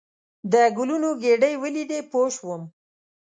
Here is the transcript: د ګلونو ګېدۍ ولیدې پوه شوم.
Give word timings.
د 0.51 0.53
ګلونو 0.77 1.09
ګېدۍ 1.21 1.53
ولیدې 1.63 1.99
پوه 2.11 2.27
شوم. 2.35 2.61